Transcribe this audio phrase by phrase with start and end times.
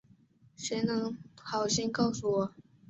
[0.57, 2.55] 谁能好心告诉我